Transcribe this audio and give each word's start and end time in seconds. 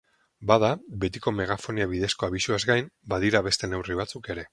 Bada, 0.51 0.69
betiko 1.03 1.33
megafonia 1.41 1.87
bidezko 1.91 2.29
abisuaz 2.29 2.59
gain, 2.71 2.89
badira 3.15 3.43
beste 3.49 3.71
neurri 3.75 3.99
batzuk 4.01 4.33
ere. 4.37 4.47